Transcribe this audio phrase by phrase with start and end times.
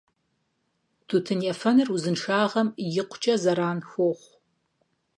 [1.07, 2.67] Тутын ефэныр узыншагъэм
[2.99, 4.35] икъукӀэ зэран хуохъу.